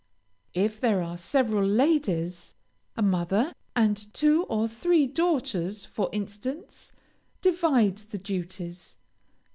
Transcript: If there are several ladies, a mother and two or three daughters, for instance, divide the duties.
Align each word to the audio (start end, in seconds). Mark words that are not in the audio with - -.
If 0.55 0.79
there 0.81 1.03
are 1.03 1.15
several 1.15 1.63
ladies, 1.63 2.55
a 2.97 3.03
mother 3.03 3.53
and 3.75 4.11
two 4.15 4.45
or 4.45 4.67
three 4.67 5.05
daughters, 5.05 5.85
for 5.85 6.09
instance, 6.11 6.91
divide 7.43 7.97
the 7.97 8.17
duties. 8.17 8.95